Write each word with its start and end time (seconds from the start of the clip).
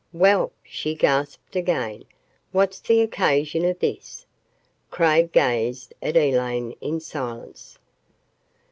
"Well," 0.13 0.51
she 0.63 0.95
gasped 0.95 1.55
again, 1.55 2.05
"what's 2.51 2.79
the 2.79 3.01
occasion 3.01 3.63
of 3.65 3.77
THIS?" 3.77 4.25
Craig 4.89 5.31
gazed 5.31 5.93
at 6.01 6.17
Elaine 6.17 6.71
in 6.81 6.99
silence. 6.99 7.77